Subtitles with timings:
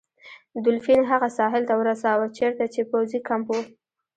[0.65, 3.57] دولفین هغه ساحل ته ورساوه چیرته چې پوځي کمپ و.